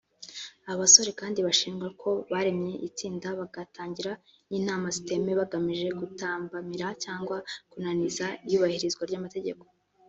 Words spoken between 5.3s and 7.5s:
bagamije gutambamira cyangwa